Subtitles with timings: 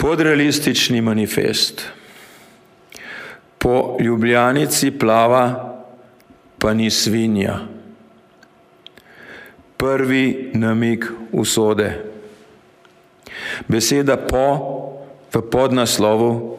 [0.00, 1.82] Podrealistični manifest.
[3.58, 5.74] Po ljubljanici plava,
[6.58, 7.58] pa ni svinja.
[9.76, 12.04] Prvi namik usode.
[13.68, 14.46] Beseda po
[15.34, 16.58] v podnaslovu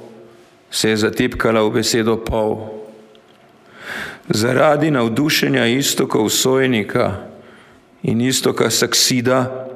[0.72, 2.58] se je zatipkala v besedo pol.
[4.30, 7.26] Zaradi navdušenja istokov sojnika
[8.04, 9.71] in istoka saksida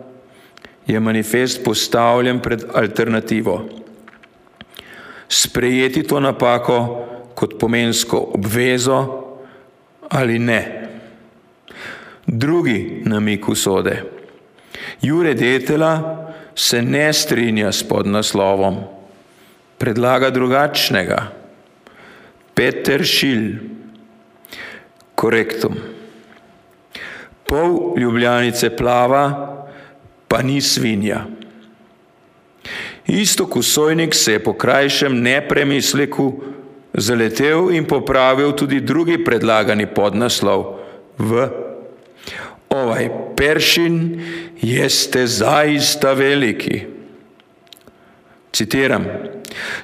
[0.87, 3.69] je manifest postavljen pred alternativo.
[5.27, 7.05] Sprejeti to napako
[7.35, 9.21] kot pomensko obvezo
[10.09, 10.89] ali ne.
[12.25, 14.03] Drugi namik usode.
[15.01, 18.77] Jure Detela se ne strinja s podnaslovom,
[19.77, 21.31] predlaga drugačnega.
[22.53, 23.51] Peter Šil,
[25.15, 25.75] korektum.
[27.47, 29.54] Pol ljubljanice plava,
[30.35, 31.25] pa ni svinja.
[33.07, 36.43] Isto kusojnik se je po krajšem nepremisleku
[36.93, 40.75] zaletel in popravil tudi drugi predlagani podnaslov
[41.17, 41.47] v
[42.69, 44.19] Ovaj peršin
[44.59, 46.83] jeste zaista veliki.
[48.51, 49.05] Citiram,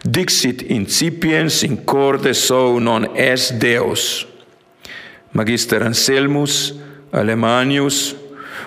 [0.03, 4.27] Dixit incipiens in corde sou non es Deus.
[5.31, 6.73] Magister Anselmus,
[7.11, 8.19] Alemanius,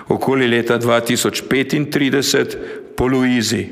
[0.07, 2.57] okoli leta 2035
[2.95, 3.67] po Luizi.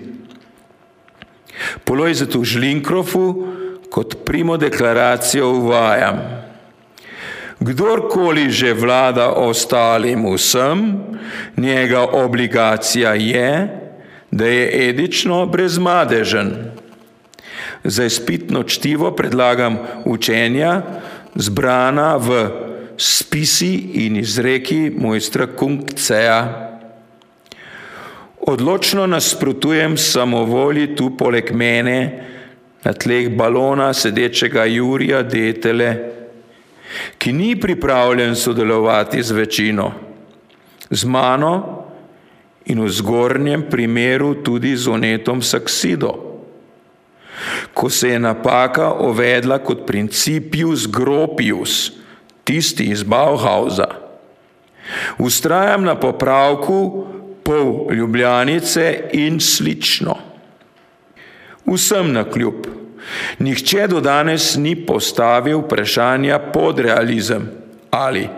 [1.84, 3.48] Po Lojzetu Žlinkrofu
[3.90, 6.20] kot primo deklaracijo uvajam.
[7.60, 11.00] Kdorkoli že vlada ostalim vsem,
[11.58, 13.80] njega obligacija je,
[14.32, 16.74] da je edično brezmadežen.
[17.84, 20.82] Za izpitno čtivo predlagam učenja
[21.36, 22.50] zbrana v
[22.98, 26.70] spisi in izreki mojstra Kungceja.
[28.48, 32.00] Odločno nasprotujem samovolji tu poleg mene,
[32.84, 35.92] na tleh balona sedečega Jurija Detele,
[37.18, 39.92] ki ni pripravljen sodelovati z večino,
[40.90, 41.54] z mano
[42.66, 46.12] in v zgornjem primeru tudi z onetom Saksido.
[47.74, 52.03] Ko se je napaka uvedla kot principius gropius,
[52.44, 53.88] tisti iz Bauhausa.
[55.18, 57.08] Ustrajam na popravku
[57.44, 60.18] pol ljubljanice in slično.
[61.66, 62.68] Vsem na kljub.
[63.40, 67.50] Nihče do danes ni postavil vprašanja pod realizem
[67.92, 68.30] ali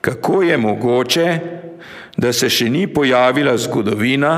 [0.00, 1.38] kako je mogoče,
[2.16, 4.34] da se še ni pojavila zgodovina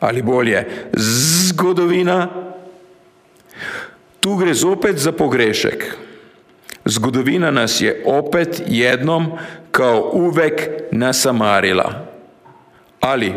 [0.00, 0.64] ali bolje
[0.96, 2.28] zgodovina.
[4.20, 5.84] Tu gre zopet za pogrešek.
[6.84, 9.32] Zgodovina nas je opet jednom
[9.70, 12.06] kao uvek nasamarila.
[13.00, 13.34] Ali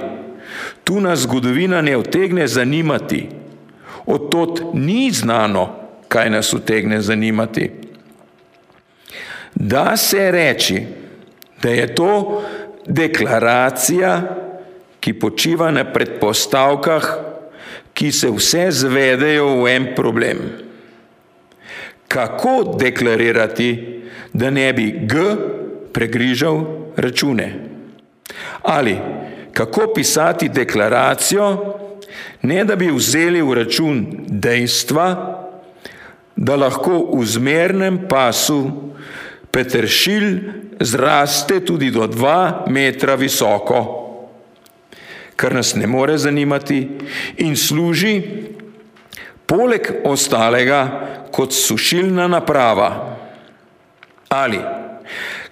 [0.83, 3.29] tu nas zgodovina ne utegne zanimati,
[4.05, 5.69] od tot ni znano,
[6.07, 7.72] kaj nas utegne zanimati.
[9.55, 10.84] Da se reči,
[11.61, 12.44] da je to
[12.88, 14.22] deklaracija,
[15.00, 17.17] ki počiva na predpostavkah,
[17.94, 20.66] ki se vse zvedejo v en problem
[22.07, 24.01] kako deklarirati,
[24.33, 25.16] da ne bi G
[25.93, 26.63] pregrižal
[26.95, 27.53] račune.
[28.61, 28.97] Ali
[29.53, 31.75] kako pisati deklaracijo,
[32.41, 35.07] ne da bi vzeli v račun dejstva,
[36.35, 38.72] da lahko v zmernem pasu
[39.51, 40.39] peteršilj
[40.79, 43.79] zraste tudi do dva metra visoko,
[45.35, 46.87] kar nas ne more zanimati
[47.37, 48.22] in služi
[49.47, 50.81] poleg ostalega
[51.31, 52.89] kot sušilna naprava.
[54.29, 54.59] Ali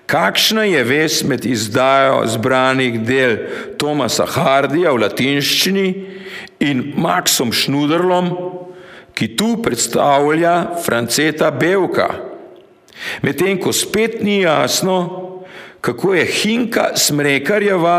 [0.06, 3.38] kakšna je vez med izdajo zbranih del
[3.78, 5.88] Tomasa Hardija v latinščini
[6.64, 8.32] in Maxom Šnuderlom,
[9.14, 12.10] ki tu predstavlja Franceta Belka,
[13.22, 14.98] medtem ko spet ni jasno,
[15.84, 17.98] kako je Hinka Smrekarjeva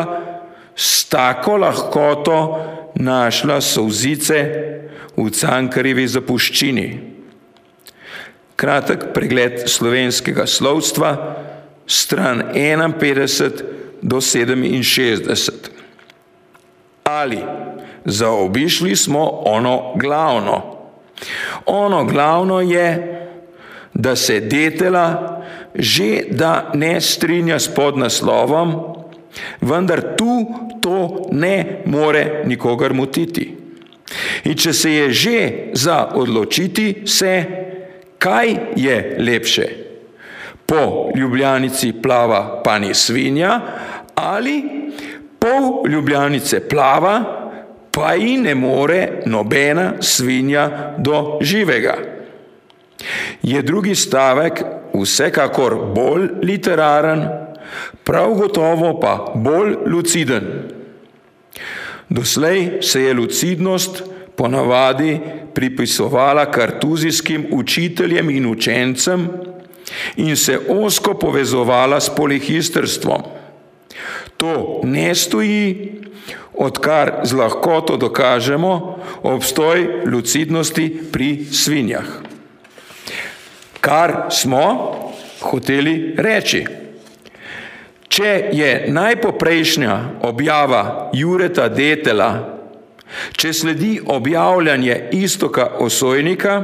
[0.77, 2.39] s tako lahkoto
[2.95, 4.39] našla solzice
[5.17, 6.89] v Cankarjevi zapuščini.
[8.57, 11.11] Kratek pregled slovenskega slovstva,
[11.87, 13.63] stran 51
[14.03, 15.75] do 67.
[17.05, 17.43] Ali
[18.05, 20.77] zaobišli smo ono glavno.
[21.67, 23.21] Ono glavno je,
[23.95, 25.41] da se detela
[25.75, 28.94] že da ne strinja s podnaslovom,
[29.61, 30.47] vendar tu
[30.81, 33.57] to ne more nikogar motiti.
[34.45, 35.39] In če se je že
[35.73, 37.45] za odločiti, se
[38.19, 39.69] kaj je lepše?
[40.67, 43.61] Po ljubljanici plava pani svinja
[44.15, 44.63] ali
[45.39, 47.15] pol ljubljanice plava,
[47.93, 51.95] pa ji ne more nobena svinja do živega.
[53.43, 54.63] Je drugi stavek
[54.95, 57.29] vsekakor bolj literaren,
[58.05, 60.43] prav gotovo pa bolj luciden.
[62.09, 64.03] Doslej se je lucidnost
[64.37, 65.21] ponavadi
[65.55, 69.29] pripisovala kartuzijskim učiteljem in učencem
[70.17, 73.23] in se osko povezovala s polihistrstvom.
[74.37, 75.93] To ne stoji,
[76.55, 82.05] odkar z lahkoto dokažemo obstoj lucidnosti pri svinjah.
[83.81, 84.95] Kar smo
[85.41, 86.84] hoteli reči.
[88.15, 92.55] Če je najpoprejšnja objava Jureta Detela
[93.37, 96.55] Če sledi objavljanje istoka osojnika,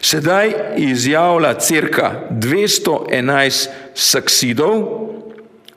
[0.00, 4.84] sedaj izjavlja crka 211 saksidov,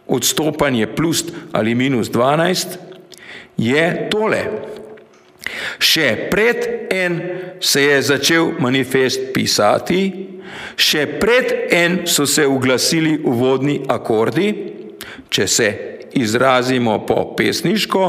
[0.07, 2.77] odstopanje plus ali minus 12,
[3.57, 4.43] je tole.
[5.79, 7.19] Še pred en
[7.59, 10.01] se je začel manifest pisati,
[10.79, 14.49] še pred en so se uglasili uvodni akordi,
[15.29, 15.69] če se
[16.19, 18.03] izrazimo po pesniško,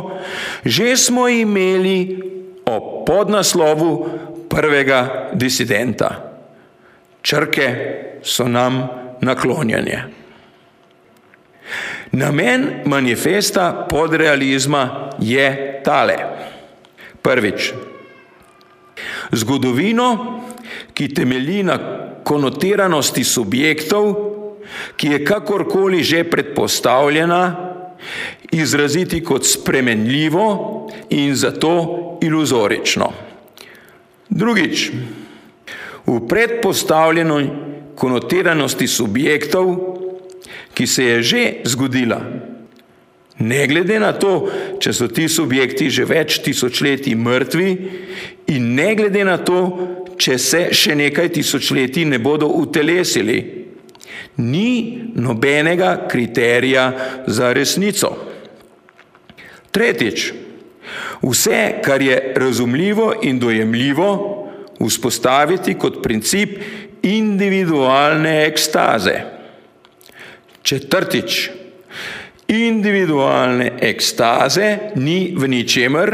[0.65, 2.23] že smo imeli
[2.67, 3.93] o podnaslovu
[4.49, 6.11] prvega disidenta.
[7.23, 7.69] Črke
[8.23, 8.81] so nam
[9.21, 10.05] naklonjene.
[12.13, 16.17] Namen manifesta podrealizma je tale.
[17.23, 17.73] Prvič,
[19.33, 20.41] zgodovino,
[20.95, 21.79] ki temelji na
[22.25, 24.15] konotiranosti subjektov,
[24.97, 27.71] ki je kakorkoli že predpostavljena,
[28.53, 30.47] izraziti kot spremenljivo
[31.11, 33.13] in zato iluzorično.
[34.29, 34.91] Drugič,
[36.07, 37.41] v predpostavljeno
[37.95, 39.77] konotiranosti subjektov,
[40.75, 42.21] ki se je že zgodila,
[43.41, 44.35] ne glede na to,
[44.81, 47.71] če so ti subjekti že več tisočletij mrtvi
[48.53, 49.61] in ne glede na to,
[50.21, 53.39] če se še nekaj tisočletij ne bodo utelesili,
[54.37, 56.85] ni nobenega kriterija
[57.27, 58.13] za resnico.
[59.71, 60.33] Tretjič,
[61.23, 64.11] vse, kar je razumljivo in dojemljivo,
[64.81, 66.59] vzpostaviti kot princip
[67.03, 69.17] individualne ekstaze.
[70.63, 71.60] Četrtič,
[72.51, 76.11] individualne ekstaze ni v ničemer,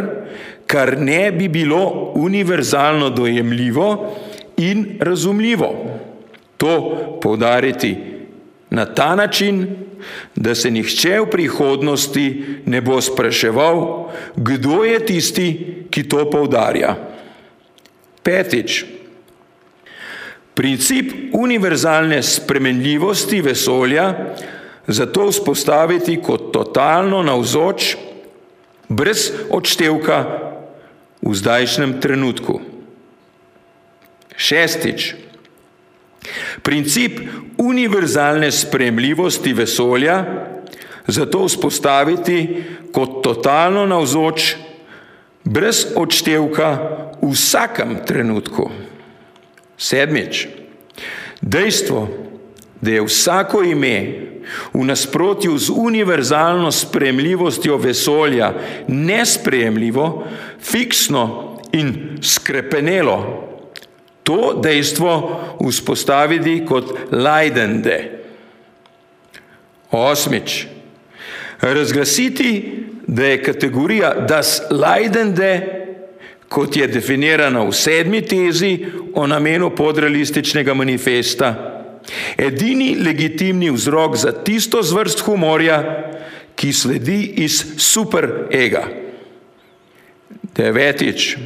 [0.67, 4.17] kar ne bi bilo univerzalno dojemljivo
[4.57, 5.71] in razumljivo.
[6.57, 6.75] To
[7.23, 7.97] poudariti
[8.71, 9.67] na ta način,
[10.35, 15.49] da se nihče v prihodnosti ne bo spraševal, kdo je tisti,
[15.91, 16.97] ki to poudarja.
[18.23, 18.85] Petič.
[20.55, 24.35] Princip univerzalne spremenljivosti vesolja
[24.87, 27.97] zato vzpostaviti kot totalno navzoč,
[28.89, 30.19] brez odštevka
[31.23, 32.61] v zdajšnjem trenutku.
[34.37, 35.15] Šestič.
[36.63, 37.21] Princip
[37.59, 40.25] univerzalne spremljivosti vesolja
[41.07, 44.57] zato vzpostaviti kot totalno navzoč,
[45.45, 46.69] brez odštevka
[47.23, 48.71] v vsakem trenutku.
[49.79, 50.49] Sedmič.
[51.41, 52.09] Dejstvo,
[52.81, 53.95] da je vsako ime
[54.73, 58.53] v nasprotju z univerzalno spremljivostjo vesolja
[58.89, 60.27] nesprejemljivo,
[60.61, 63.43] fiksno in skrepenelo,
[64.23, 68.11] to dejstvo vzpostaviti kot lajdende.
[69.91, 70.67] Osmič.
[71.61, 75.83] Razglasiti, da je kategorija das lajdende,
[76.49, 81.76] kot je definirana v sedmi tezi o namenu podrealističnega manifesta,
[82.39, 85.81] edini legitimni vzrok za tisto zvrst humorja,
[86.57, 88.87] ki sledi iz super ega.
[90.57, 91.37] Devetič.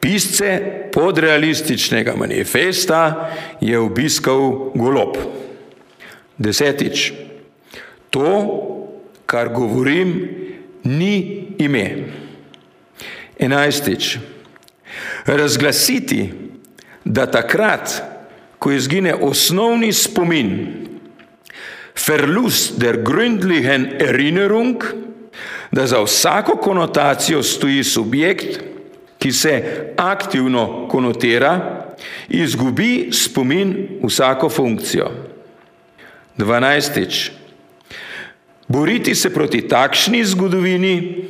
[0.00, 0.60] Pisce
[0.92, 5.16] podrealističnega manifesta je obiskal golob.
[6.38, 7.12] Desetič.
[8.10, 8.30] To,
[9.26, 10.12] kar govorim,
[10.84, 11.86] ni ime.
[13.38, 14.18] Enajstič.
[15.26, 16.32] Razglasiti,
[17.04, 18.13] da takrat,
[18.64, 20.50] ko izgine osnovni spomin,
[22.06, 24.82] Verlust der gründlichen Erinnerung,
[25.72, 28.58] da za vsako konotacijo stoji subjekt,
[29.18, 29.52] ki se
[29.96, 31.84] aktivno konotira,
[32.28, 35.10] izgubi spomin vsako funkcijo.
[36.36, 37.30] Dvanajstič.
[38.68, 41.28] Boriti se proti takšni zgodovini,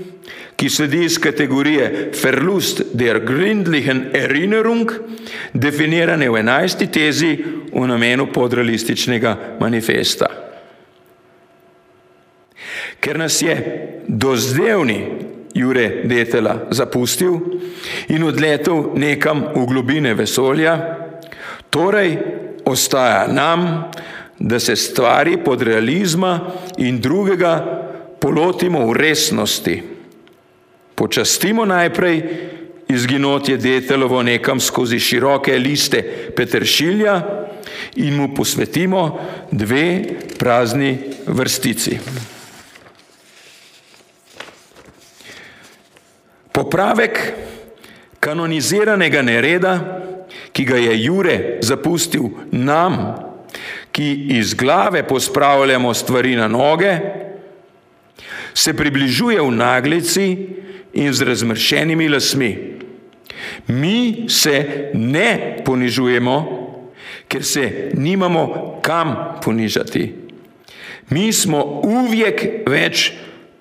[0.57, 4.91] ki sledi iz kategorije Verlust der gründlichen Erinnerung,
[5.53, 7.33] definirane v enajsti tezi
[7.73, 10.27] v namenu podrealističnega manifesta.
[13.01, 13.55] Ker nas je
[14.09, 15.01] dozdevni
[15.55, 17.39] Jure Detela zapustil
[18.09, 20.75] in odletel nekam v globine vesolja,
[21.71, 22.19] torej
[22.65, 23.91] ostaja nam,
[24.39, 26.41] da se stvari pod realizma
[26.79, 27.55] in drugega
[28.21, 29.94] polotimo v resnosti.
[30.95, 32.23] Počastimo najprej
[32.89, 36.03] izginotje Detelovo nekam skozi široke liste
[36.37, 37.23] Petršilja
[37.97, 39.19] in mu posvetimo
[39.51, 40.05] dve
[40.39, 41.99] prazni vrstici.
[46.53, 47.33] Popravek
[48.21, 49.75] kanoniziranega nereda,
[50.53, 53.17] ki ga je Jure zapustil nam,
[53.93, 56.99] ki iz glave pospravljamo stvari na noge,
[58.55, 60.27] se približuje v naglici
[60.95, 62.75] in z razmršenimi lasmi.
[63.69, 66.37] Mi se ne ponižujemo,
[67.29, 70.15] ker se nimamo kam ponižati.
[71.11, 73.13] Mi smo uvijek več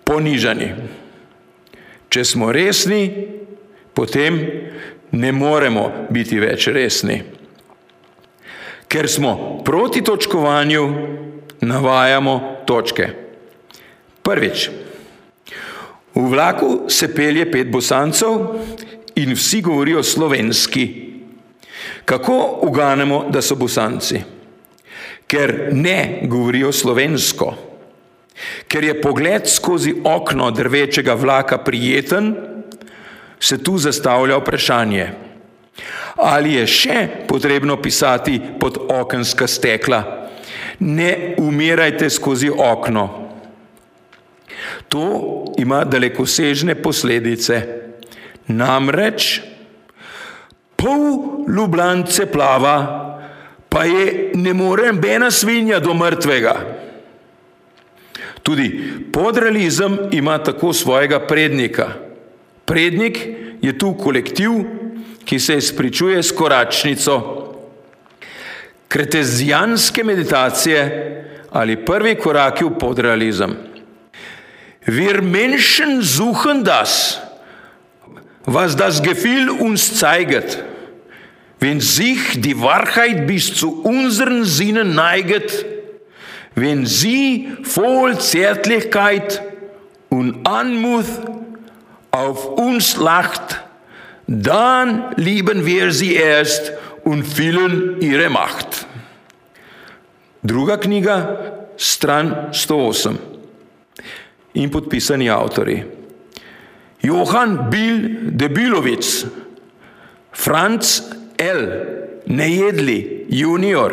[0.04, 0.70] ponižani.
[2.10, 3.10] Če smo resni,
[3.94, 4.40] potem
[5.12, 7.22] ne moremo biti več resni.
[8.88, 10.84] Ker smo proti točkovanju,
[11.62, 13.10] navajamo točke.
[14.24, 14.70] Prvič.
[16.16, 18.40] V vlaku se pelje pet bosancev
[19.16, 21.14] in vsi govorijo slovenski.
[22.06, 24.22] Kako uganemo, da so bosanci?
[25.28, 27.54] Ker ne govorijo slovensko.
[28.68, 32.36] Ker je pogled skozi okno drvečega vlaka prijeten,
[33.40, 35.08] se tu zastavlja vprašanje,
[36.16, 40.04] ali je še potrebno pisati pod okenska stekla.
[40.80, 43.23] Ne umirajte skozi okno.
[44.90, 47.62] To ima dalekosežne posledice.
[48.48, 49.42] Namreč
[50.76, 52.78] pol ljubljance plava,
[53.70, 56.56] pa je ne more bena svinja do mrtvega.
[58.44, 58.68] Tudi
[59.12, 61.88] podrealizem ima tako svojega prednika.
[62.66, 63.20] Prednik
[63.62, 64.52] je tu kolektiv,
[65.26, 67.40] ki se izpričuje s koračnico.
[68.88, 70.84] Kretezijanske meditacije
[71.52, 73.56] ali prvi koraki v podrealizem.
[74.86, 77.22] Wir Menschen suchen das,
[78.46, 80.64] was das Gefühl uns zeigt.
[81.60, 85.66] Wenn sich die Wahrheit bis zu unseren Sinnen neigt,
[86.56, 89.42] wenn sie voll Zärtlichkeit
[90.10, 91.06] und Anmut
[92.12, 93.64] auf uns lacht,
[94.28, 96.74] dann lieben wir sie erst
[97.06, 98.86] und fühlen ihre Macht.
[100.44, 103.33] Druga knjiga, stran 108
[104.54, 105.84] in podpisani avtori.
[107.02, 109.26] Johan Bil Debilovic,
[110.32, 111.02] Franz
[111.38, 111.62] L.
[112.26, 113.92] Nejedli junior,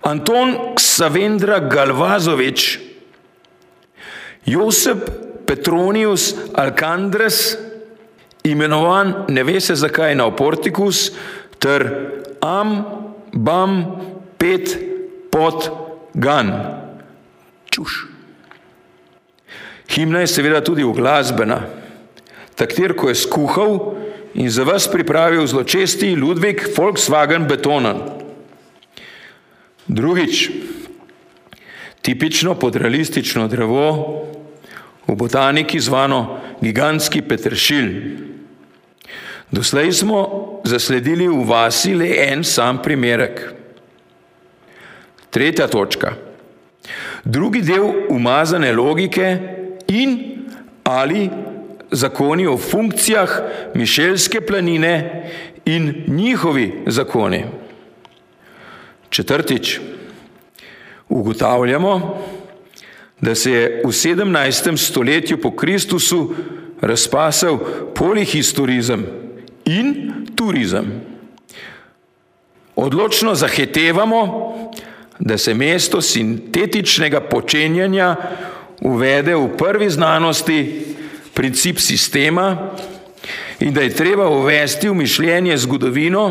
[0.00, 2.80] Anton Savendra Galvazovič,
[4.46, 5.10] Josep
[5.44, 7.58] Petronius Alcandres,
[8.44, 11.10] imenovan ne ve se zakaj na Portikus,
[11.60, 11.84] ter
[12.40, 12.84] Am
[13.32, 13.84] Bam
[14.38, 14.78] Pet
[15.30, 15.68] Pot
[16.14, 16.52] Gan.
[17.68, 18.17] Čuš.
[19.88, 21.62] Himna je seveda tudi uglasbena.
[22.54, 23.94] Taktir, ko je skuhal
[24.34, 28.02] in za vas pripravil zločesti Ludvik Volkswagen Betonen.
[29.88, 30.50] Drugič,
[32.02, 33.88] tipično podrealistično drevo,
[35.08, 37.94] v botaniki zvano gigantski petršilj.
[39.50, 40.20] Doslej smo
[40.64, 43.40] zasledili v vasi le en sam primerek.
[45.30, 46.12] Tretja točka.
[47.24, 49.57] Drugi del umazane logike
[49.88, 50.38] in
[50.84, 51.30] ali
[51.90, 53.40] zakoni o funkcijah
[53.74, 55.24] Mišelske planine
[55.64, 57.44] in njihovi zakoni.
[59.10, 59.80] Četrtič,
[61.08, 62.22] ugotavljamo,
[63.20, 64.76] da se je v 17.
[64.76, 66.34] stoletju po Kristusu
[66.80, 67.58] razpasel
[67.94, 69.06] polihistorizem
[69.64, 71.00] in turizem.
[72.76, 74.54] Odločno zahetevamo,
[75.18, 78.16] da se mesto sintetičnega počenjanja
[78.80, 80.94] uvede v prvi znanosti
[81.34, 82.74] princip sistema
[83.60, 86.24] in da je treba uvesti v mišljenje zgodovino,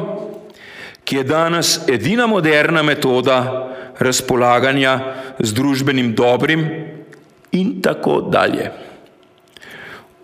[1.04, 3.68] ki je danes edina moderna metoda
[4.00, 5.00] razpolaganja
[5.40, 6.68] z družbenim dobrim
[7.52, 8.72] in tako dalje.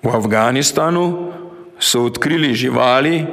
[0.04, 1.32] V Afganistanu
[1.80, 3.26] so odkrili živali,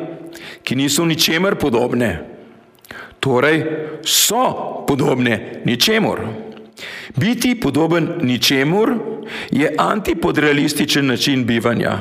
[0.62, 2.22] ki niso ničemer podobne,
[3.20, 3.64] torej
[4.06, 6.49] so podobne ničemor.
[7.16, 8.94] Biti podoben ničemur
[9.50, 11.98] je antipodrealističen način bivanja.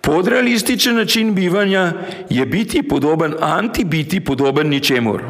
[0.00, 1.92] Podrealističen način bivanja
[2.30, 5.22] je biti podoben, antibiti podoben ničemur.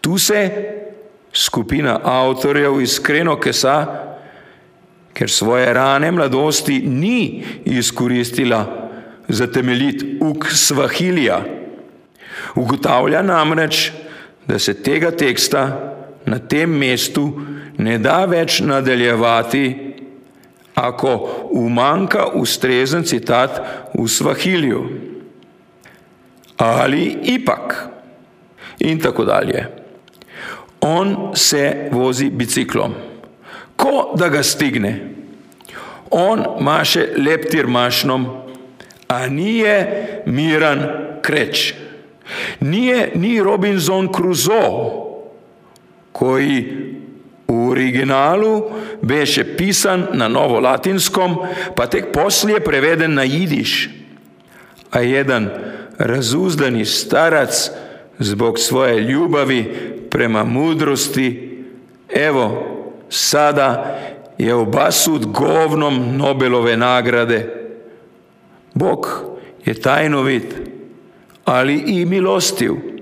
[0.00, 0.50] Tu se
[1.32, 3.86] skupina avtorjev iskreno kesa,
[5.12, 8.90] ker svoje rane mladosti ni izkoristila
[9.28, 11.44] za temeljit uk svahilija.
[12.54, 13.90] Ugotavlja namreč,
[14.46, 15.94] da se tega teksta
[16.28, 17.24] na tem mestu
[17.78, 19.64] ne da več nadaljevati,
[20.78, 21.12] ako
[21.58, 23.60] umanka ustrezen citat
[23.94, 24.82] v svahilju.
[26.58, 27.88] Ali ipak.
[28.78, 29.64] In tako dalje.
[30.80, 32.94] On se vozi biciklom,
[33.76, 34.92] ko da ga stigne.
[36.10, 38.26] On maše leptir mašnom,
[39.08, 40.84] a nije miran
[41.22, 41.74] kreč.
[42.60, 45.07] Nije ni Robinson Crusoe,
[46.18, 46.64] koji
[47.48, 48.62] u originalu
[49.02, 51.36] beše pisan na novo latinskom,
[51.74, 53.90] pa tek poslije preveden na jidiš.
[54.90, 55.48] A jedan
[55.98, 57.70] razuzdani starac
[58.18, 59.64] zbog svoje ljubavi
[60.10, 61.58] prema mudrosti,
[62.08, 62.64] evo
[63.08, 63.98] sada
[64.38, 67.54] je obasut govnom Nobelove nagrade.
[68.74, 69.24] Bog
[69.64, 70.54] je tajnovit,
[71.44, 72.97] ali i milostiv.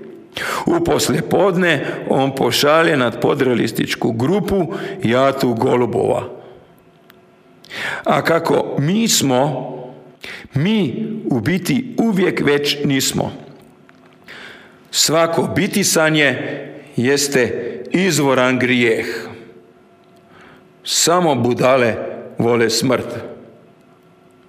[0.65, 6.23] U poslijepodne on pošalje nad podrealističku grupu Jatu Golubova.
[8.03, 9.73] A kako mi smo,
[10.53, 13.31] mi u biti uvijek već nismo.
[14.91, 16.37] Svako bitisanje
[16.95, 19.05] jeste izvoran grijeh.
[20.83, 21.95] Samo budale
[22.37, 23.07] vole smrt.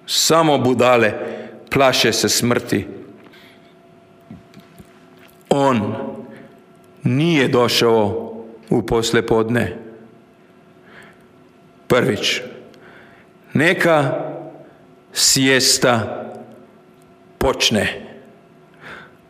[0.05, 1.13] Samo budale
[1.69, 2.98] plaše se smrti.
[5.49, 5.95] On
[7.03, 8.33] nije došao
[8.69, 9.77] u poslepodne.
[11.87, 12.41] Prvić,
[13.53, 14.25] neka
[15.13, 16.25] sjesta
[17.37, 18.05] počne.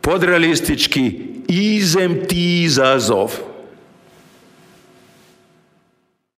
[0.02, 3.49] Podrealistički izem ti izazov.